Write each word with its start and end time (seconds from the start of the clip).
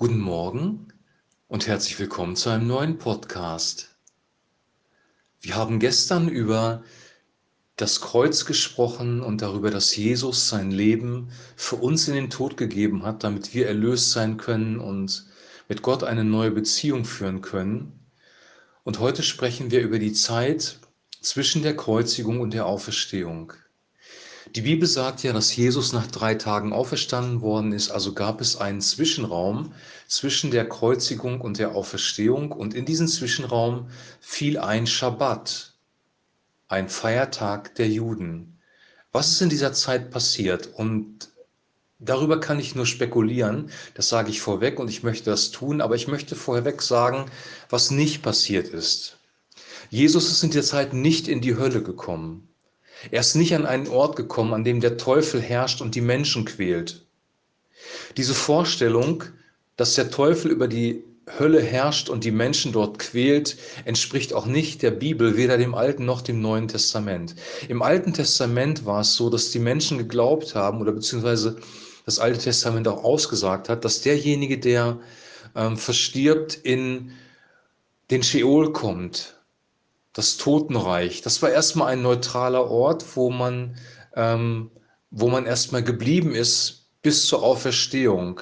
Guten 0.00 0.20
Morgen 0.20 0.92
und 1.48 1.66
herzlich 1.66 1.98
willkommen 1.98 2.36
zu 2.36 2.50
einem 2.50 2.68
neuen 2.68 2.98
Podcast. 2.98 3.96
Wir 5.40 5.56
haben 5.56 5.80
gestern 5.80 6.28
über 6.28 6.84
das 7.74 8.00
Kreuz 8.00 8.44
gesprochen 8.44 9.20
und 9.22 9.42
darüber, 9.42 9.72
dass 9.72 9.96
Jesus 9.96 10.48
sein 10.48 10.70
Leben 10.70 11.32
für 11.56 11.74
uns 11.74 12.06
in 12.06 12.14
den 12.14 12.30
Tod 12.30 12.56
gegeben 12.56 13.02
hat, 13.02 13.24
damit 13.24 13.54
wir 13.54 13.66
erlöst 13.66 14.12
sein 14.12 14.36
können 14.36 14.78
und 14.78 15.26
mit 15.68 15.82
Gott 15.82 16.04
eine 16.04 16.22
neue 16.22 16.52
Beziehung 16.52 17.04
führen 17.04 17.40
können. 17.40 17.98
Und 18.84 19.00
heute 19.00 19.24
sprechen 19.24 19.72
wir 19.72 19.80
über 19.80 19.98
die 19.98 20.12
Zeit 20.12 20.78
zwischen 21.20 21.64
der 21.64 21.74
Kreuzigung 21.74 22.40
und 22.40 22.54
der 22.54 22.66
Auferstehung. 22.66 23.52
Die 24.54 24.62
Bibel 24.62 24.88
sagt 24.88 25.24
ja, 25.24 25.32
dass 25.34 25.54
Jesus 25.54 25.92
nach 25.92 26.06
drei 26.06 26.34
Tagen 26.34 26.72
auferstanden 26.72 27.42
worden 27.42 27.72
ist, 27.72 27.90
also 27.90 28.14
gab 28.14 28.40
es 28.40 28.56
einen 28.56 28.80
Zwischenraum 28.80 29.74
zwischen 30.06 30.50
der 30.50 30.66
Kreuzigung 30.66 31.40
und 31.42 31.58
der 31.58 31.74
Auferstehung 31.74 32.52
und 32.52 32.72
in 32.72 32.86
diesen 32.86 33.08
Zwischenraum 33.08 33.90
fiel 34.20 34.58
ein 34.58 34.86
Schabbat, 34.86 35.74
ein 36.68 36.88
Feiertag 36.88 37.74
der 37.74 37.88
Juden. 37.88 38.58
Was 39.12 39.32
ist 39.32 39.42
in 39.42 39.50
dieser 39.50 39.74
Zeit 39.74 40.10
passiert? 40.10 40.68
Und 40.74 41.28
darüber 41.98 42.40
kann 42.40 42.58
ich 42.58 42.74
nur 42.74 42.86
spekulieren, 42.86 43.70
das 43.94 44.08
sage 44.08 44.30
ich 44.30 44.40
vorweg 44.40 44.78
und 44.78 44.88
ich 44.88 45.02
möchte 45.02 45.30
das 45.30 45.50
tun, 45.50 45.82
aber 45.82 45.94
ich 45.94 46.08
möchte 46.08 46.36
vorweg 46.36 46.80
sagen, 46.80 47.30
was 47.68 47.90
nicht 47.90 48.22
passiert 48.22 48.68
ist. 48.68 49.18
Jesus 49.90 50.30
ist 50.30 50.42
in 50.42 50.50
dieser 50.50 50.64
Zeit 50.64 50.94
nicht 50.94 51.28
in 51.28 51.42
die 51.42 51.56
Hölle 51.56 51.82
gekommen. 51.82 52.48
Er 53.10 53.20
ist 53.20 53.34
nicht 53.34 53.54
an 53.54 53.66
einen 53.66 53.88
Ort 53.88 54.16
gekommen, 54.16 54.54
an 54.54 54.64
dem 54.64 54.80
der 54.80 54.96
Teufel 54.96 55.40
herrscht 55.40 55.80
und 55.80 55.94
die 55.94 56.00
Menschen 56.00 56.44
quält. 56.44 57.06
Diese 58.16 58.34
Vorstellung, 58.34 59.24
dass 59.76 59.94
der 59.94 60.10
Teufel 60.10 60.50
über 60.50 60.68
die 60.68 61.04
Hölle 61.38 61.60
herrscht 61.60 62.08
und 62.08 62.24
die 62.24 62.30
Menschen 62.30 62.72
dort 62.72 62.98
quält, 62.98 63.56
entspricht 63.84 64.32
auch 64.32 64.46
nicht 64.46 64.82
der 64.82 64.90
Bibel, 64.90 65.36
weder 65.36 65.58
dem 65.58 65.74
Alten 65.74 66.04
noch 66.04 66.22
dem 66.22 66.40
Neuen 66.40 66.68
Testament. 66.68 67.34
Im 67.68 67.82
Alten 67.82 68.14
Testament 68.14 68.86
war 68.86 69.02
es 69.02 69.14
so, 69.14 69.28
dass 69.30 69.50
die 69.50 69.58
Menschen 69.58 69.98
geglaubt 69.98 70.54
haben 70.54 70.80
oder 70.80 70.92
beziehungsweise 70.92 71.56
das 72.06 72.18
Alte 72.18 72.38
Testament 72.38 72.88
auch 72.88 73.04
ausgesagt 73.04 73.68
hat, 73.68 73.84
dass 73.84 74.00
derjenige, 74.00 74.58
der 74.58 74.98
ähm, 75.54 75.76
verstirbt, 75.76 76.54
in 76.62 77.12
den 78.10 78.22
Sheol 78.22 78.72
kommt, 78.72 79.37
das 80.12 80.36
Totenreich. 80.36 81.22
Das 81.22 81.42
war 81.42 81.50
erstmal 81.50 81.92
ein 81.92 82.02
neutraler 82.02 82.70
Ort, 82.70 83.04
wo 83.16 83.30
man, 83.30 83.76
ähm, 84.14 84.70
wo 85.10 85.28
man 85.28 85.46
erstmal 85.46 85.82
geblieben 85.82 86.34
ist 86.34 86.88
bis 87.02 87.26
zur 87.26 87.42
Auferstehung. 87.42 88.40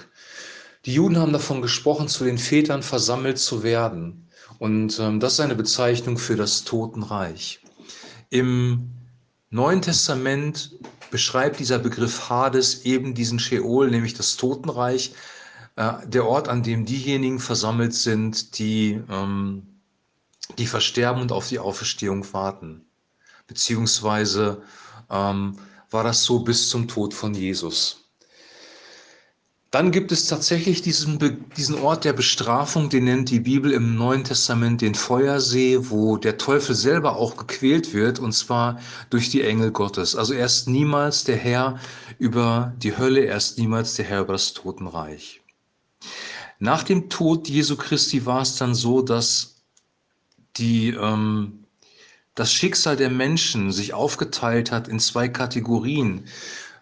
Die 0.85 0.95
Juden 0.95 1.19
haben 1.19 1.33
davon 1.33 1.63
gesprochen, 1.63 2.09
zu 2.09 2.25
den 2.25 2.39
Vätern 2.39 2.83
versammelt 2.83 3.39
zu 3.39 3.63
werden. 3.63 4.29
Und 4.59 4.99
ähm, 4.99 5.21
das 5.21 5.35
ist 5.35 5.41
eine 5.41 5.57
Bezeichnung 5.57 6.17
für 6.17 6.37
das 6.37 6.65
Totenreich. 6.65 7.61
Im 8.31 8.91
Neuen 9.51 9.83
Testament 9.83 10.79
beschreibt 11.11 11.59
dieser 11.59 11.79
Begriff 11.79 12.29
Hades 12.29 12.85
eben 12.85 13.15
diesen 13.15 13.39
Sheol, 13.39 13.91
nämlich 13.91 14.15
das 14.15 14.37
Totenreich, 14.37 15.13
äh, 15.77 15.93
der 16.07 16.27
Ort, 16.27 16.49
an 16.49 16.63
dem 16.63 16.85
diejenigen 16.85 17.39
versammelt 17.39 17.95
sind, 17.95 18.59
die 18.59 19.01
ähm, 19.11 19.76
die 20.59 20.67
versterben 20.67 21.23
und 21.23 21.33
auf 21.33 21.49
die 21.49 21.59
Auferstehung 21.59 22.33
warten. 22.33 22.85
Beziehungsweise 23.47 24.63
ähm, 25.11 25.59
war 25.91 26.05
das 26.05 26.25
so 26.25 26.41
bis 26.41 26.69
zum 26.69 26.89
Tod 26.89 27.15
von 27.15 27.35
Jesus. 27.35 28.07
Dann 29.73 29.91
gibt 29.91 30.13
es 30.13 30.27
tatsächlich 30.27 30.81
diesen, 30.81 31.19
diesen 31.57 31.79
Ort 31.79 32.05
der 32.05 32.13
Bestrafung, 32.13 32.89
den 32.89 33.05
nennt 33.05 33.31
die 33.31 33.41
Bibel 33.41 33.73
im 33.73 33.97
Neuen 33.97 34.25
Testament 34.25 34.81
den 34.81 34.95
Feuersee, 34.95 35.79
wo 35.91 36.17
der 36.17 36.39
Teufel 36.39 36.75
selber 36.75 37.17
auch 37.17 37.37
gequält 37.37 37.93
wird, 37.93 38.19
und 38.19 38.33
zwar 38.33 38.81
durch 39.11 39.29
die 39.29 39.43
Engel 39.43 39.73
Gottes. 39.73 40.15
Also 40.17 40.35
er 40.35 40.47
ist 40.47 40.69
niemals 40.69 41.25
der 41.25 41.37
Herr 41.37 41.79
über 42.19 42.73
die 42.79 42.97
Hölle, 42.97 43.27
er 43.27 43.37
ist 43.37 43.59
niemals 43.59 43.95
der 43.95 44.07
Herr 44.07 44.23
über 44.23 44.35
das 44.35 44.55
Totenreich. 44.55 45.43
Nach 46.59 46.83
dem 46.83 47.11
Tod 47.11 47.49
Jesu 47.49 47.77
Christi 47.77 48.25
war 48.25 48.43
es 48.43 48.57
dann 48.57 48.75
so, 48.75 49.03
dass 49.03 49.56
die 50.59 50.91
ähm, 50.91 51.65
das 52.35 52.53
Schicksal 52.53 52.97
der 52.97 53.11
Menschen 53.11 53.73
sich 53.73 53.95
aufgeteilt 53.95 54.71
hat 54.71 54.89
in 54.89 55.01
zwei 55.01 55.29
Kategorien, 55.29 56.27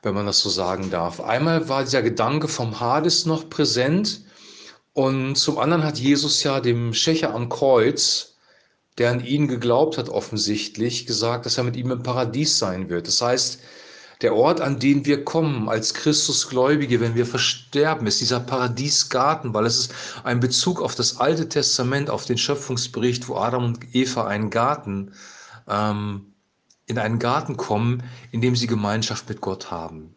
wenn 0.03 0.15
man 0.15 0.27
das 0.27 0.41
so 0.41 0.51
sagen 0.51 0.91
darf. 0.91 1.21
Einmal 1.21 1.69
war 1.69 1.85
dieser 1.85 2.03
Gedanke 2.03 2.49
vom 2.49 2.81
Hades 2.81 3.25
noch 3.25 3.49
präsent 3.49 4.23
und 4.93 5.37
zum 5.37 5.59
anderen 5.59 5.85
hat 5.85 5.99
Jesus 5.99 6.43
ja 6.43 6.61
dem 6.61 6.93
Schächer 6.93 7.35
am 7.35 7.49
Kreuz, 7.49 8.37
der 8.99 9.11
an 9.11 9.25
ihn 9.25 9.49
geglaubt 9.49 9.97
hat 9.97 10.09
offensichtlich, 10.09 11.07
gesagt, 11.07 11.47
dass 11.47 11.59
er 11.59 11.65
mit 11.65 11.77
ihm 11.77 11.91
im 11.91 12.03
Paradies 12.03 12.59
sein 12.59 12.89
wird. 12.89 13.07
Das 13.07 13.23
heißt, 13.23 13.61
der 14.21 14.35
Ort, 14.35 14.61
an 14.61 14.79
den 14.79 15.05
wir 15.05 15.25
kommen 15.25 15.69
als 15.69 15.95
Christusgläubige, 15.95 17.01
wenn 17.01 17.15
wir 17.15 17.27
versterben, 17.27 18.07
ist 18.07 18.21
dieser 18.21 18.41
Paradiesgarten, 18.41 19.55
weil 19.55 19.67
es 19.67 19.79
ist 19.79 19.95
ein 20.23 20.41
Bezug 20.41 20.81
auf 20.81 20.95
das 20.95 21.19
Alte 21.19 21.49
Testament, 21.49 22.11
auf 22.11 22.25
den 22.25 22.39
Schöpfungsbericht, 22.39 23.29
wo 23.29 23.37
Adam 23.37 23.65
und 23.65 23.95
Eva 23.95 24.27
einen 24.27 24.51
Garten, 24.51 25.13
ähm, 25.69 26.33
in 26.87 26.99
einen 26.99 27.19
Garten 27.19 27.57
kommen, 27.57 28.03
in 28.31 28.41
dem 28.41 28.57
sie 28.57 28.67
Gemeinschaft 28.67 29.29
mit 29.29 29.41
Gott 29.41 29.71
haben. 29.71 30.15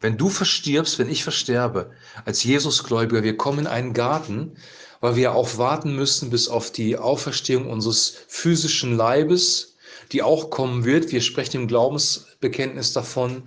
Wenn 0.00 0.16
du 0.16 0.28
verstirbst, 0.28 0.98
wenn 0.98 1.10
ich 1.10 1.24
versterbe, 1.24 1.90
als 2.24 2.44
Jesusgläubiger, 2.44 3.22
wir 3.22 3.36
kommen 3.36 3.60
in 3.60 3.66
einen 3.66 3.92
Garten, 3.92 4.56
weil 5.00 5.16
wir 5.16 5.34
auch 5.34 5.58
warten 5.58 5.96
müssen 5.96 6.30
bis 6.30 6.48
auf 6.48 6.70
die 6.70 6.98
Auferstehung 6.98 7.70
unseres 7.70 8.16
physischen 8.28 8.96
Leibes, 8.96 9.75
die 10.12 10.22
auch 10.22 10.50
kommen 10.50 10.84
wird. 10.84 11.12
Wir 11.12 11.20
sprechen 11.20 11.62
im 11.62 11.68
Glaubensbekenntnis 11.68 12.92
davon, 12.92 13.42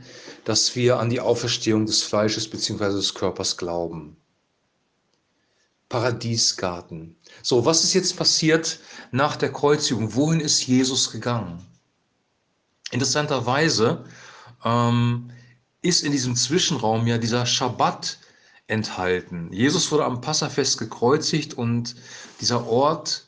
dass 0.45 0.75
wir 0.75 0.99
an 0.99 1.09
die 1.09 1.19
Auferstehung 1.19 1.85
des 1.85 2.03
Fleisches 2.03 2.49
bzw. 2.49 2.93
des 2.93 3.13
Körpers 3.13 3.57
glauben. 3.57 4.17
Paradiesgarten. 5.89 7.15
So, 7.41 7.65
was 7.65 7.83
ist 7.83 7.93
jetzt 7.93 8.15
passiert 8.15 8.79
nach 9.11 9.35
der 9.35 9.51
Kreuzigung? 9.51 10.13
Wohin 10.13 10.39
ist 10.39 10.67
Jesus 10.67 11.11
gegangen? 11.11 11.65
Interessanterweise 12.91 14.05
ähm, 14.63 15.31
ist 15.81 16.03
in 16.03 16.11
diesem 16.11 16.35
Zwischenraum 16.35 17.07
ja 17.07 17.17
dieser 17.17 17.45
Schabbat 17.45 18.19
enthalten. 18.67 19.51
Jesus 19.51 19.91
wurde 19.91 20.05
am 20.05 20.21
Passafest 20.21 20.77
gekreuzigt 20.77 21.55
und 21.55 21.95
dieser 22.39 22.67
Ort, 22.67 23.25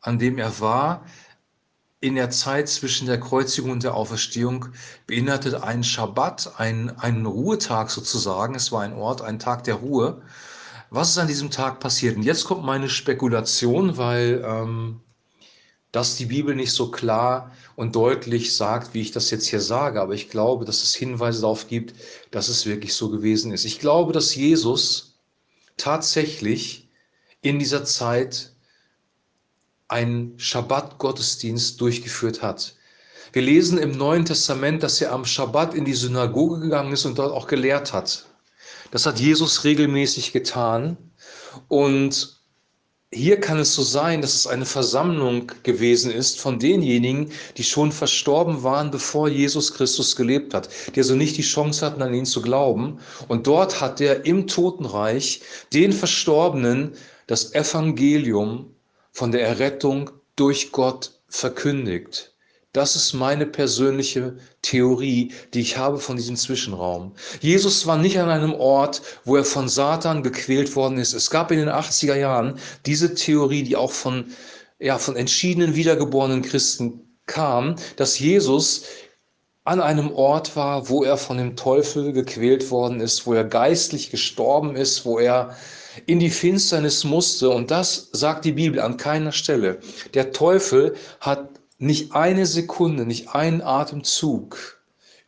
an 0.00 0.18
dem 0.18 0.38
er 0.38 0.60
war, 0.60 1.04
in 2.00 2.14
der 2.14 2.30
Zeit 2.30 2.68
zwischen 2.68 3.06
der 3.06 3.18
Kreuzigung 3.18 3.72
und 3.72 3.82
der 3.82 3.94
Auferstehung 3.94 4.66
beinhaltet 5.06 5.54
ein 5.54 5.82
Schabbat, 5.82 6.52
ein, 6.58 6.96
einen 6.98 7.26
Ruhetag 7.26 7.90
sozusagen. 7.90 8.54
Es 8.54 8.70
war 8.70 8.82
ein 8.82 8.94
Ort, 8.94 9.20
ein 9.20 9.38
Tag 9.38 9.64
der 9.64 9.74
Ruhe. 9.76 10.22
Was 10.90 11.10
ist 11.10 11.18
an 11.18 11.26
diesem 11.26 11.50
Tag 11.50 11.80
passiert? 11.80 12.16
Und 12.16 12.22
jetzt 12.22 12.44
kommt 12.44 12.64
meine 12.64 12.88
Spekulation, 12.88 13.96
weil 13.96 14.44
ähm, 14.46 15.00
das 15.90 16.16
die 16.16 16.26
Bibel 16.26 16.54
nicht 16.54 16.72
so 16.72 16.90
klar 16.90 17.50
und 17.74 17.96
deutlich 17.96 18.56
sagt, 18.56 18.94
wie 18.94 19.00
ich 19.00 19.10
das 19.10 19.30
jetzt 19.30 19.48
hier 19.48 19.60
sage. 19.60 20.00
Aber 20.00 20.14
ich 20.14 20.30
glaube, 20.30 20.64
dass 20.64 20.84
es 20.84 20.94
Hinweise 20.94 21.40
darauf 21.40 21.66
gibt, 21.66 21.94
dass 22.30 22.48
es 22.48 22.64
wirklich 22.64 22.94
so 22.94 23.10
gewesen 23.10 23.52
ist. 23.52 23.64
Ich 23.64 23.80
glaube, 23.80 24.12
dass 24.12 24.34
Jesus 24.34 25.18
tatsächlich 25.76 26.88
in 27.42 27.58
dieser 27.58 27.84
Zeit 27.84 28.52
einen 29.88 30.38
Schabbat-Gottesdienst 30.38 31.80
durchgeführt 31.80 32.42
hat. 32.42 32.74
Wir 33.32 33.42
lesen 33.42 33.78
im 33.78 33.92
Neuen 33.92 34.24
Testament, 34.24 34.82
dass 34.82 35.00
er 35.00 35.12
am 35.12 35.24
Schabbat 35.24 35.74
in 35.74 35.84
die 35.84 35.94
Synagoge 35.94 36.60
gegangen 36.60 36.92
ist 36.92 37.04
und 37.04 37.18
dort 37.18 37.32
auch 37.32 37.46
gelehrt 37.46 37.92
hat. 37.92 38.26
Das 38.90 39.04
hat 39.04 39.20
Jesus 39.20 39.64
regelmäßig 39.64 40.32
getan. 40.32 40.96
Und 41.68 42.38
hier 43.10 43.40
kann 43.40 43.58
es 43.58 43.74
so 43.74 43.82
sein, 43.82 44.20
dass 44.20 44.34
es 44.34 44.46
eine 44.46 44.66
Versammlung 44.66 45.50
gewesen 45.62 46.10
ist 46.10 46.38
von 46.38 46.58
denjenigen, 46.58 47.32
die 47.56 47.64
schon 47.64 47.90
verstorben 47.90 48.62
waren, 48.62 48.90
bevor 48.90 49.28
Jesus 49.28 49.72
Christus 49.72 50.14
gelebt 50.14 50.52
hat, 50.52 50.68
die 50.94 51.00
also 51.00 51.14
nicht 51.14 51.38
die 51.38 51.42
Chance 51.42 51.84
hatten, 51.84 52.02
an 52.02 52.12
ihn 52.12 52.26
zu 52.26 52.42
glauben. 52.42 52.98
Und 53.28 53.46
dort 53.46 53.80
hat 53.80 54.00
er 54.00 54.26
im 54.26 54.46
Totenreich 54.46 55.40
den 55.72 55.92
Verstorbenen 55.92 56.92
das 57.26 57.54
Evangelium 57.54 58.74
von 59.18 59.32
der 59.32 59.44
Errettung 59.44 60.12
durch 60.36 60.70
Gott 60.70 61.10
verkündigt. 61.28 62.36
Das 62.72 62.94
ist 62.94 63.14
meine 63.14 63.46
persönliche 63.46 64.36
Theorie, 64.62 65.32
die 65.52 65.60
ich 65.60 65.76
habe 65.76 65.98
von 65.98 66.16
diesem 66.16 66.36
Zwischenraum. 66.36 67.16
Jesus 67.40 67.84
war 67.88 67.98
nicht 67.98 68.20
an 68.20 68.30
einem 68.30 68.54
Ort, 68.54 69.02
wo 69.24 69.34
er 69.34 69.44
von 69.44 69.68
Satan 69.68 70.22
gequält 70.22 70.76
worden 70.76 70.98
ist. 70.98 71.14
Es 71.14 71.30
gab 71.30 71.50
in 71.50 71.58
den 71.58 71.68
80er 71.68 72.14
Jahren 72.14 72.60
diese 72.86 73.16
Theorie, 73.16 73.64
die 73.64 73.74
auch 73.74 73.90
von, 73.90 74.26
ja, 74.78 74.98
von 74.98 75.16
entschiedenen 75.16 75.74
wiedergeborenen 75.74 76.42
Christen 76.42 77.18
kam, 77.26 77.74
dass 77.96 78.20
Jesus 78.20 78.84
an 79.64 79.80
einem 79.80 80.12
Ort 80.12 80.54
war, 80.54 80.88
wo 80.88 81.02
er 81.02 81.16
von 81.16 81.38
dem 81.38 81.56
Teufel 81.56 82.12
gequält 82.12 82.70
worden 82.70 83.00
ist, 83.00 83.26
wo 83.26 83.34
er 83.34 83.42
geistlich 83.42 84.10
gestorben 84.10 84.76
ist, 84.76 85.04
wo 85.04 85.18
er 85.18 85.56
in 86.06 86.18
die 86.18 86.30
Finsternis 86.30 87.04
musste. 87.04 87.50
Und 87.50 87.70
das 87.70 88.08
sagt 88.12 88.44
die 88.44 88.52
Bibel 88.52 88.80
an 88.80 88.96
keiner 88.96 89.32
Stelle. 89.32 89.80
Der 90.14 90.32
Teufel 90.32 90.94
hat 91.20 91.48
nicht 91.78 92.12
eine 92.12 92.46
Sekunde, 92.46 93.06
nicht 93.06 93.34
einen 93.34 93.62
Atemzug 93.62 94.78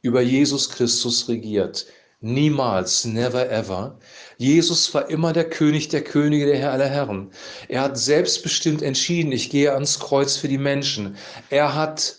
über 0.02 0.20
Jesus 0.20 0.70
Christus 0.70 1.28
regiert. 1.28 1.86
Niemals, 2.22 3.06
never 3.06 3.50
ever. 3.50 3.98
Jesus 4.36 4.92
war 4.92 5.08
immer 5.08 5.32
der 5.32 5.48
König 5.48 5.88
der 5.88 6.04
Könige, 6.04 6.46
der 6.46 6.58
Herr 6.58 6.72
aller 6.72 6.88
Herren. 6.88 7.30
Er 7.68 7.82
hat 7.82 7.96
selbstbestimmt 7.96 8.82
entschieden, 8.82 9.32
ich 9.32 9.48
gehe 9.48 9.72
ans 9.72 9.98
Kreuz 9.98 10.36
für 10.36 10.48
die 10.48 10.58
Menschen. 10.58 11.16
Er 11.48 11.74
hat 11.74 12.16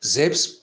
selbst 0.00 0.61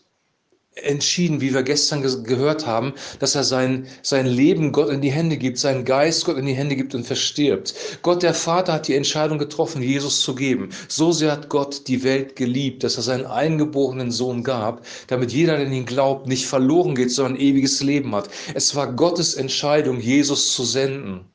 entschieden, 0.84 1.42
wie 1.42 1.54
wir 1.54 1.64
gestern 1.64 2.02
ge 2.02 2.10
gehört 2.24 2.66
haben, 2.66 2.94
dass 3.20 3.36
er 3.36 3.44
sein, 3.44 3.88
sein 4.02 4.26
Leben 4.26 4.72
Gott 4.72 4.90
in 4.90 5.02
die 5.02 5.12
Hände 5.12 5.38
gibt, 5.38 5.58
seinen 5.58 5.86
Geist 5.86 6.26
Gott 6.26 6.38
in 6.38 6.46
die 6.46 6.54
Hände 6.54 6.76
gibt 6.76 6.96
und 6.96 7.06
verstirbt. 7.06 7.74
Gott 8.02 8.24
der 8.24 8.34
Vater 8.34 8.74
hat 8.74 8.88
die 8.88 8.96
Entscheidung 8.96 9.38
getroffen, 9.38 9.81
Jesus 9.81 10.22
zu 10.22 10.36
geben. 10.36 10.70
So 10.88 11.12
sehr 11.12 11.31
hat 11.31 11.50
Gott 11.50 11.88
die 11.88 12.04
Welt 12.04 12.36
geliebt, 12.36 12.84
dass 12.84 12.98
er 12.98 13.04
seinen 13.04 13.26
eingeborenen 13.26 14.12
Sohn 14.12 14.44
gab, 14.44 14.86
damit 15.08 15.31
jeder, 15.31 15.58
der 15.58 15.68
ihn 15.68 15.86
glaubt, 15.86 16.28
nicht 16.28 16.46
verloren 16.46 16.96
geht, 16.96 17.12
sondern 17.12 17.40
ewiges 17.40 17.81
Leben 17.81 18.16
hat. 18.16 18.30
Es 18.54 18.76
war 18.76 18.94
Gottes 18.94 19.36
Entscheidung, 19.36 20.00
Jesus 20.00 20.54
zu 20.54 20.64
senden. 20.64 21.26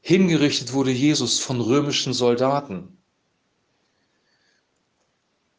Hingerichtet 0.00 0.72
wurde 0.72 0.90
Jesus 0.90 1.38
von 1.38 1.60
römischen 1.60 2.12
Soldaten. 2.12 2.96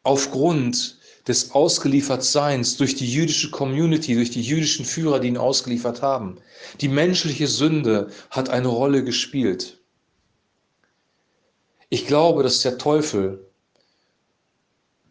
Aufgrund 0.03 0.97
des 1.27 1.51
Ausgeliefertseins 1.51 2.77
durch 2.77 2.95
die 2.95 3.11
jüdische 3.11 3.51
Community, 3.51 4.15
durch 4.15 4.31
die 4.31 4.41
jüdischen 4.41 4.85
Führer, 4.85 5.19
die 5.19 5.27
ihn 5.27 5.37
ausgeliefert 5.37 6.01
haben. 6.01 6.37
Die 6.79 6.87
menschliche 6.87 7.47
Sünde 7.47 8.09
hat 8.29 8.49
eine 8.49 8.67
Rolle 8.67 9.03
gespielt. 9.03 9.79
Ich 11.89 12.07
glaube, 12.07 12.41
dass 12.43 12.61
der 12.61 12.77
Teufel 12.77 13.45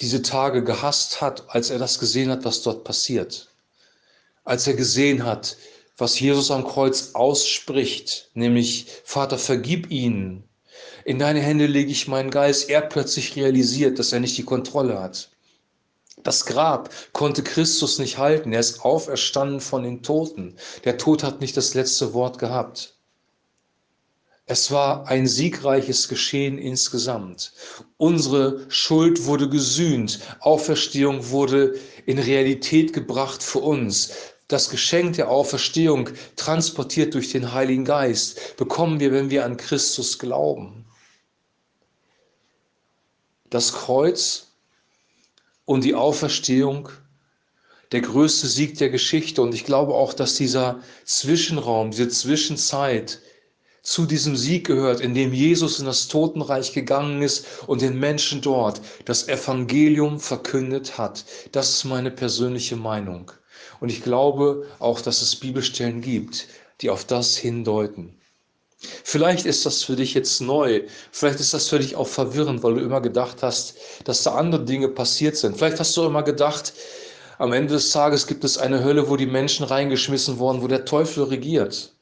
diese 0.00 0.22
Tage 0.22 0.64
gehasst 0.64 1.20
hat, 1.20 1.44
als 1.48 1.70
er 1.70 1.78
das 1.78 1.98
gesehen 1.98 2.30
hat, 2.30 2.44
was 2.44 2.62
dort 2.62 2.84
passiert. 2.84 3.48
Als 4.44 4.66
er 4.66 4.74
gesehen 4.74 5.24
hat, 5.24 5.56
was 5.98 6.18
Jesus 6.18 6.50
am 6.50 6.66
Kreuz 6.66 7.10
ausspricht, 7.12 8.30
nämlich 8.32 8.86
Vater, 9.04 9.36
vergib 9.36 9.90
ihnen. 9.90 10.44
In 11.04 11.18
deine 11.18 11.40
Hände 11.40 11.66
lege 11.66 11.92
ich 11.92 12.08
meinen 12.08 12.30
Geist. 12.30 12.70
Er 12.70 12.80
plötzlich 12.80 13.36
realisiert, 13.36 13.98
dass 13.98 14.12
er 14.12 14.20
nicht 14.20 14.38
die 14.38 14.44
Kontrolle 14.44 14.98
hat. 14.98 15.30
Das 16.22 16.44
Grab 16.44 16.90
konnte 17.12 17.42
Christus 17.42 17.98
nicht 17.98 18.18
halten. 18.18 18.52
Er 18.52 18.60
ist 18.60 18.84
auferstanden 18.84 19.60
von 19.60 19.82
den 19.82 20.02
Toten. 20.02 20.56
Der 20.84 20.98
Tod 20.98 21.22
hat 21.22 21.40
nicht 21.40 21.56
das 21.56 21.74
letzte 21.74 22.12
Wort 22.12 22.38
gehabt. 22.38 22.94
Es 24.46 24.72
war 24.72 25.06
ein 25.06 25.28
siegreiches 25.28 26.08
Geschehen 26.08 26.58
insgesamt. 26.58 27.52
Unsere 27.98 28.66
Schuld 28.68 29.24
wurde 29.26 29.48
gesühnt. 29.48 30.18
Auferstehung 30.40 31.30
wurde 31.30 31.78
in 32.04 32.18
Realität 32.18 32.92
gebracht 32.92 33.44
für 33.44 33.60
uns. 33.60 34.10
Das 34.48 34.68
Geschenk 34.68 35.14
der 35.14 35.30
Auferstehung, 35.30 36.10
transportiert 36.34 37.14
durch 37.14 37.30
den 37.30 37.52
Heiligen 37.52 37.84
Geist, 37.84 38.56
bekommen 38.56 38.98
wir, 38.98 39.12
wenn 39.12 39.30
wir 39.30 39.44
an 39.44 39.56
Christus 39.56 40.18
glauben. 40.18 40.84
Das 43.50 43.72
Kreuz 43.72 44.49
und 45.70 45.84
die 45.84 45.94
Auferstehung 45.94 46.88
der 47.92 48.00
größte 48.00 48.48
Sieg 48.48 48.78
der 48.78 48.90
Geschichte. 48.90 49.40
Und 49.40 49.54
ich 49.54 49.64
glaube 49.64 49.94
auch, 49.94 50.12
dass 50.12 50.34
dieser 50.34 50.80
Zwischenraum, 51.04 51.92
diese 51.92 52.08
Zwischenzeit 52.08 53.20
zu 53.80 54.04
diesem 54.04 54.36
Sieg 54.36 54.66
gehört, 54.66 55.00
in 55.00 55.14
dem 55.14 55.32
Jesus 55.32 55.78
in 55.78 55.86
das 55.86 56.08
Totenreich 56.08 56.72
gegangen 56.72 57.22
ist 57.22 57.46
und 57.68 57.82
den 57.82 58.00
Menschen 58.00 58.40
dort 58.40 58.80
das 59.04 59.28
Evangelium 59.28 60.18
verkündet 60.18 60.98
hat. 60.98 61.24
Das 61.52 61.70
ist 61.70 61.84
meine 61.84 62.10
persönliche 62.10 62.74
Meinung. 62.74 63.30
Und 63.78 63.90
ich 63.90 64.02
glaube 64.02 64.66
auch, 64.80 65.00
dass 65.00 65.22
es 65.22 65.36
Bibelstellen 65.36 66.00
gibt, 66.00 66.48
die 66.80 66.90
auf 66.90 67.04
das 67.04 67.36
hindeuten. 67.36 68.19
Vielleicht 69.04 69.44
ist 69.46 69.66
das 69.66 69.82
für 69.82 69.96
dich 69.96 70.14
jetzt 70.14 70.40
neu. 70.40 70.82
Vielleicht 71.12 71.40
ist 71.40 71.52
das 71.52 71.68
für 71.68 71.78
dich 71.78 71.96
auch 71.96 72.08
verwirrend, 72.08 72.62
weil 72.62 72.74
du 72.74 72.80
immer 72.80 73.00
gedacht 73.00 73.42
hast, 73.42 73.76
dass 74.04 74.22
da 74.22 74.34
andere 74.34 74.64
Dinge 74.64 74.88
passiert 74.88 75.36
sind. 75.36 75.56
Vielleicht 75.56 75.80
hast 75.80 75.96
du 75.96 76.04
immer 76.04 76.22
gedacht, 76.22 76.72
am 77.38 77.52
Ende 77.52 77.74
des 77.74 77.90
Tages 77.92 78.26
gibt 78.26 78.44
es 78.44 78.58
eine 78.58 78.82
Hölle, 78.82 79.08
wo 79.08 79.16
die 79.16 79.26
Menschen 79.26 79.64
reingeschmissen 79.64 80.38
wurden, 80.38 80.62
wo 80.62 80.68
der 80.68 80.84
Teufel 80.84 81.24
regiert. 81.24 81.94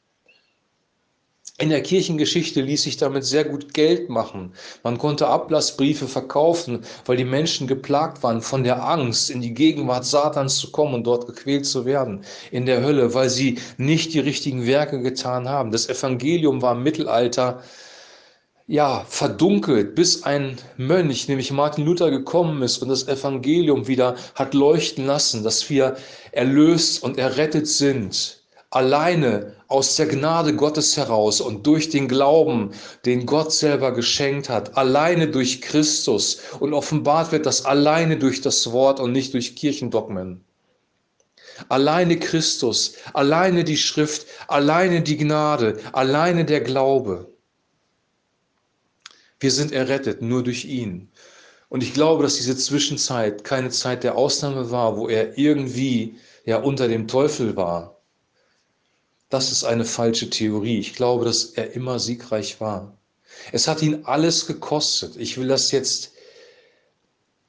In 1.61 1.67
der 1.67 1.83
Kirchengeschichte 1.83 2.61
ließ 2.61 2.83
sich 2.83 2.95
damit 2.95 3.25
sehr 3.25 3.43
gut 3.43 3.73
Geld 3.73 4.09
machen. 4.09 4.53
Man 4.81 4.97
konnte 4.97 5.27
Ablassbriefe 5.27 6.07
verkaufen, 6.07 6.85
weil 7.05 7.17
die 7.17 7.25
Menschen 7.25 7.67
geplagt 7.67 8.23
waren 8.23 8.41
von 8.41 8.63
der 8.63 8.81
Angst, 8.87 9.29
in 9.29 9.41
die 9.41 9.53
Gegenwart 9.53 10.05
Satans 10.05 10.55
zu 10.55 10.71
kommen 10.71 10.93
und 10.93 11.03
dort 11.03 11.27
gequält 11.27 11.65
zu 11.65 11.83
werden 11.83 12.23
in 12.51 12.65
der 12.65 12.81
Hölle, 12.81 13.13
weil 13.13 13.29
sie 13.29 13.59
nicht 13.75 14.13
die 14.13 14.19
richtigen 14.19 14.67
Werke 14.67 15.01
getan 15.01 15.49
haben. 15.49 15.71
Das 15.71 15.89
Evangelium 15.89 16.61
war 16.61 16.75
im 16.75 16.83
Mittelalter 16.83 17.61
ja, 18.65 19.03
verdunkelt, 19.09 19.95
bis 19.95 20.23
ein 20.23 20.57
Mönch, 20.77 21.27
nämlich 21.27 21.51
Martin 21.51 21.85
Luther, 21.85 22.09
gekommen 22.09 22.61
ist 22.61 22.77
und 22.77 22.87
das 22.87 23.09
Evangelium 23.09 23.87
wieder 23.87 24.15
hat 24.35 24.53
leuchten 24.53 25.05
lassen, 25.07 25.43
dass 25.43 25.69
wir 25.69 25.97
erlöst 26.31 27.03
und 27.03 27.17
errettet 27.17 27.67
sind 27.67 28.38
alleine 28.71 29.55
aus 29.67 29.95
der 29.95 30.05
Gnade 30.05 30.55
Gottes 30.55 30.95
heraus 30.95 31.41
und 31.41 31.65
durch 31.65 31.89
den 31.89 32.07
Glauben, 32.07 32.71
den 33.05 33.25
Gott 33.25 33.51
selber 33.51 33.93
geschenkt 33.93 34.49
hat, 34.49 34.77
alleine 34.77 35.27
durch 35.27 35.61
Christus 35.61 36.41
und 36.59 36.73
offenbart 36.73 37.31
wird 37.31 37.45
das 37.45 37.65
alleine 37.65 38.17
durch 38.17 38.41
das 38.41 38.71
Wort 38.71 38.99
und 38.99 39.11
nicht 39.11 39.33
durch 39.33 39.55
Kirchendogmen. 39.55 40.43
Alleine 41.67 42.17
Christus, 42.17 42.93
alleine 43.13 43.63
die 43.63 43.77
Schrift, 43.77 44.27
alleine 44.47 45.01
die 45.01 45.17
Gnade, 45.17 45.77
alleine 45.91 46.45
der 46.45 46.61
Glaube. 46.61 47.27
Wir 49.39 49.51
sind 49.51 49.71
errettet 49.71 50.21
nur 50.21 50.43
durch 50.43 50.65
ihn. 50.65 51.11
Und 51.69 51.83
ich 51.83 51.93
glaube, 51.93 52.23
dass 52.23 52.35
diese 52.35 52.57
Zwischenzeit 52.57 53.43
keine 53.43 53.69
Zeit 53.69 54.03
der 54.03 54.15
Ausnahme 54.15 54.71
war, 54.71 54.97
wo 54.97 55.07
er 55.07 55.37
irgendwie 55.37 56.17
ja 56.45 56.57
unter 56.57 56.87
dem 56.87 57.07
Teufel 57.07 57.55
war, 57.55 57.98
das 59.29 59.51
ist 59.51 59.63
eine 59.63 59.85
falsche 59.85 60.29
Theorie. 60.29 60.79
Ich 60.79 60.95
glaube, 60.95 61.25
dass 61.25 61.45
er 61.45 61.73
immer 61.73 61.99
siegreich 61.99 62.59
war. 62.59 62.97
Es 63.51 63.67
hat 63.67 63.81
ihn 63.81 64.05
alles 64.05 64.47
gekostet. 64.47 65.15
Ich 65.17 65.37
will 65.37 65.47
das 65.47 65.71
jetzt, 65.71 66.13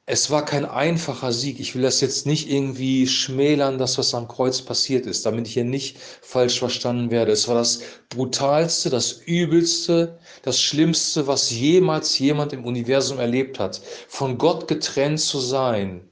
es 0.05 0.31
war 0.31 0.45
kein 0.45 0.67
einfacher 0.67 1.33
Sieg. 1.33 1.59
Ich 1.59 1.75
will 1.75 1.83
das 1.83 2.03
jetzt 2.03 2.27
nicht 2.27 2.51
irgendwie 2.51 3.07
schmälern, 3.07 3.79
das, 3.79 3.97
was 3.97 4.15
am 4.15 4.29
Kreuz 4.29 4.61
passiert 4.61 5.07
ist, 5.07 5.25
damit 5.25 5.47
ich 5.47 5.55
hier 5.55 5.65
nicht 5.65 5.99
falsch 6.21 6.59
verstanden 6.59 7.11
werde. 7.11 7.33
Es 7.33 7.49
war 7.49 7.55
das 7.55 7.81
brutalste, 8.11 8.91
das 8.91 9.13
übelste, 9.13 10.19
das 10.43 10.61
schlimmste, 10.61 11.27
was 11.27 11.51
jemals 11.51 12.19
jemand 12.19 12.53
im 12.53 12.67
Universum 12.67 13.19
erlebt 13.19 13.59
hat. 13.59 13.81
Von 14.09 14.37
Gott 14.37 14.69
getrennt 14.69 15.21
zu 15.21 15.41
sein, 15.41 16.03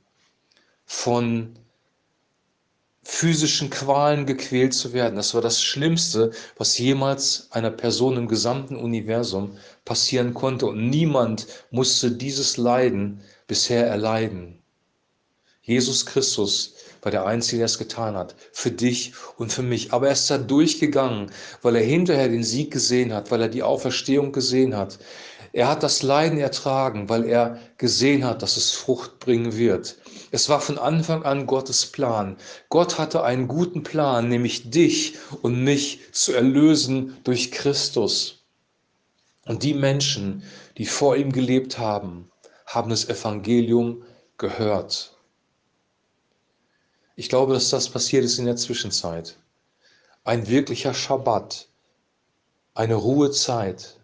von 0.87 1.59
physischen 3.11 3.71
Qualen 3.71 4.27
gequält 4.27 4.75
zu 4.75 4.93
werden. 4.93 5.17
Das 5.17 5.33
war 5.33 5.41
das 5.41 5.63
Schlimmste, 5.63 6.31
was 6.59 6.77
jemals 6.77 7.49
einer 7.51 7.71
Person 7.71 8.19
im 8.19 8.29
gesamten 8.29 8.77
Universum 8.77 9.57
passieren 9.87 10.35
konnte. 10.35 10.67
Und 10.67 10.91
niemand 10.91 11.47
musste 11.71 12.11
dieses 12.11 12.59
Leiden 12.59 13.23
bisher 13.47 13.87
erleiden. 13.87 14.59
Jesus 15.63 16.05
Christus 16.05 16.75
war 17.01 17.11
der 17.11 17.25
Einzige, 17.25 17.59
der 17.59 17.67
es 17.67 17.79
getan 17.79 18.15
hat, 18.15 18.35
für 18.53 18.71
dich 18.71 19.15
und 19.39 19.53
für 19.53 19.63
mich. 19.63 19.95
Aber 19.95 20.09
er 20.09 20.13
ist 20.13 20.31
da 20.31 20.37
durchgegangen, 20.37 21.31
weil 21.63 21.77
er 21.77 21.85
hinterher 21.85 22.29
den 22.29 22.45
Sieg 22.45 22.71
gesehen 22.71 23.15
hat, 23.15 23.31
weil 23.31 23.41
er 23.41 23.49
die 23.49 23.63
Auferstehung 23.63 24.33
gesehen 24.33 24.77
hat. 24.77 24.99
Er 25.59 25.67
hat 25.67 25.83
das 25.83 26.05
Leiden 26.05 26.39
ertragen, 26.39 27.09
weil 27.09 27.25
er 27.25 27.59
gesehen 27.79 28.25
hat, 28.25 28.43
dass 28.43 28.57
es 28.57 28.71
Frucht 28.71 29.19
bringen 29.19 29.57
wird. 29.57 29.97
Es 30.31 30.49
war 30.49 30.61
von 30.61 30.79
Anfang 30.79 31.25
an 31.25 31.49
Gottes 31.49 31.85
Plan. 31.85 32.37
Gott 32.69 32.97
hatte 32.97 33.25
einen 33.25 33.49
guten 33.49 33.83
Plan, 33.83 34.29
nämlich 34.29 34.71
dich 34.71 35.17
und 35.43 35.65
mich 35.65 36.13
zu 36.13 36.33
erlösen 36.33 37.17
durch 37.25 37.51
Christus. 37.51 38.45
Und 39.47 39.65
die 39.65 39.75
Menschen, 39.75 40.45
die 40.77 40.87
vor 40.87 41.17
ihm 41.17 41.33
gelebt 41.33 41.77
haben, 41.77 42.31
haben 42.65 42.91
das 42.91 43.09
Evangelium 43.09 44.05
gehört. 44.37 45.17
Ich 47.17 47.29
glaube, 47.29 47.55
dass 47.55 47.71
das 47.71 47.89
passiert 47.89 48.25
ist 48.25 48.39
in 48.39 48.47
der 48.47 48.55
Zwischenzeit. 48.55 49.37
Ein 50.23 50.47
wirklicher 50.47 50.95
Schabbat, 50.95 51.67
eine 52.75 52.95
Ruhezeit. 52.95 53.98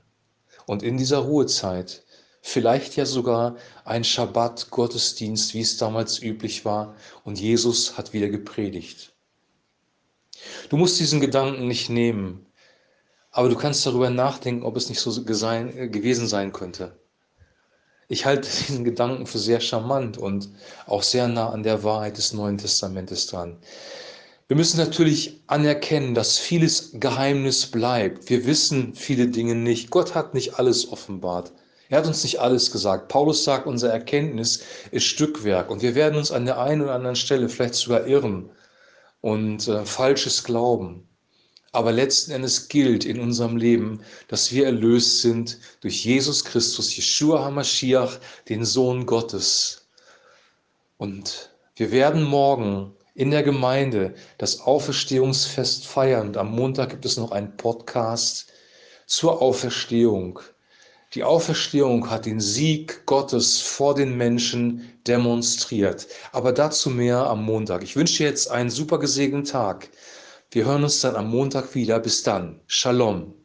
Und 0.67 0.83
in 0.83 0.97
dieser 0.97 1.19
Ruhezeit 1.19 2.05
vielleicht 2.41 2.97
ja 2.97 3.07
sogar 3.07 3.57
ein 3.85 4.05
Schabbat-Gottesdienst, 4.05 5.55
wie 5.55 5.63
es 5.63 5.79
damals 5.79 6.21
üblich 6.21 6.65
war, 6.65 6.95
und 7.25 7.41
Jesus 7.41 7.97
hat 7.97 8.13
wieder 8.13 8.29
gepredigt. 8.29 9.13
Du 10.69 10.77
musst 10.77 11.01
diesen 11.01 11.21
Gedanken 11.21 11.69
nicht 11.69 11.89
nehmen, 11.89 12.47
aber 13.31 13.49
du 13.49 13.57
kannst 13.57 13.87
darüber 13.87 14.11
nachdenken, 14.11 14.65
ob 14.65 14.77
es 14.77 14.89
nicht 14.89 15.01
so 15.01 15.25
gewesen 15.25 16.29
sein 16.29 16.53
könnte. 16.53 16.99
Ich 18.09 18.27
halte 18.27 18.49
diesen 18.69 18.85
Gedanken 18.85 19.27
für 19.27 19.39
sehr 19.39 19.61
charmant 19.61 20.19
und 20.19 20.51
auch 20.87 21.03
sehr 21.03 21.29
nah 21.29 21.51
an 21.51 21.63
der 21.63 21.83
Wahrheit 21.83 22.19
des 22.19 22.33
Neuen 22.33 22.59
Testamentes 22.59 23.27
dran. 23.27 23.59
Wir 24.47 24.57
müssen 24.57 24.77
natürlich 24.77 25.41
anerkennen, 25.47 26.15
dass 26.15 26.39
vieles 26.39 26.91
Geheimnis 26.95 27.67
bleibt. 27.67 28.29
Wir 28.29 28.45
wissen 28.45 28.95
viele 28.95 29.29
Dinge 29.29 29.55
nicht. 29.55 29.91
Gott 29.91 30.15
hat 30.15 30.35
nicht 30.35 30.59
alles 30.59 30.93
offenbart. 30.93 31.53
Er 31.89 31.99
hat 31.99 32.07
uns 32.07 32.23
nicht 32.25 32.41
alles 32.41 32.71
gesagt. 32.71 33.09
Paulus 33.09 33.43
sagt, 33.43 33.67
unsere 33.67 33.93
Erkenntnis 33.93 34.63
ist 34.91 35.05
Stückwerk 35.05 35.71
und 35.71 35.81
wir 35.81 35.95
werden 35.95 36.19
uns 36.19 36.31
an 36.31 36.45
der 36.45 36.59
einen 36.59 36.83
oder 36.83 36.95
anderen 36.95 37.17
Stelle 37.17 37.49
vielleicht 37.49 37.75
sogar 37.75 38.07
irren 38.07 38.51
und 39.23 39.67
äh, 39.69 39.87
falsches 39.87 40.45
glauben. 40.45 41.09
Aber 41.73 41.91
letzten 41.91 42.33
Endes 42.33 42.69
gilt 42.69 43.07
in 43.07 43.21
unserem 43.21 43.57
Leben, 43.57 44.03
dass 44.29 44.53
wir 44.53 44.67
erlöst 44.67 45.23
sind 45.23 45.59
durch 45.81 46.05
Jesus 46.05 46.45
Christus, 46.45 46.95
Yeshua 46.97 47.45
HaMashiach, 47.45 48.19
den 48.49 48.65
Sohn 48.65 49.07
Gottes. 49.07 49.89
Und 50.99 51.51
wir 51.77 51.91
werden 51.91 52.23
morgen 52.23 52.95
in 53.15 53.31
der 53.31 53.43
Gemeinde 53.43 54.15
das 54.39 54.61
Auferstehungsfest 54.61 55.87
feiern. 55.87 56.29
Und 56.29 56.37
am 56.37 56.55
Montag 56.55 56.91
gibt 56.91 57.05
es 57.05 57.17
noch 57.17 57.33
einen 57.33 57.57
Podcast 57.57 58.53
zur 59.07 59.41
Auferstehung. 59.41 60.41
Die 61.15 61.23
Auferstehung 61.23 62.11
hat 62.11 62.27
den 62.27 62.41
Sieg 62.41 63.07
Gottes 63.07 63.61
vor 63.61 63.95
den 63.95 64.17
Menschen 64.17 64.99
demonstriert. 65.07 66.09
Aber 66.33 66.53
dazu 66.53 66.91
mehr 66.91 67.19
am 67.19 67.45
Montag. 67.45 67.85
Ich 67.85 67.95
wünsche 67.95 68.19
dir 68.19 68.29
jetzt 68.29 68.51
einen 68.51 68.71
super 68.71 68.99
gesegneten 68.99 69.45
Tag. 69.45 69.91
Wir 70.51 70.65
hören 70.65 70.83
uns 70.83 71.01
dann 71.01 71.15
am 71.15 71.31
Montag 71.31 71.75
wieder. 71.77 72.01
Bis 72.01 72.25
dann. 72.25 72.61
Shalom. 72.67 73.44